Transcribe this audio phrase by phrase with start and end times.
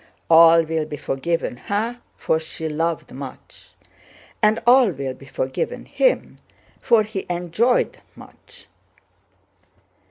[0.31, 3.75] "All will be forgiven her, for she loved much;
[4.41, 6.39] and all will be forgiven him,
[6.81, 8.65] for he enjoyed much."